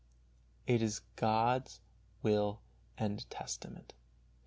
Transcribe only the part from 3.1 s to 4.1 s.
testament.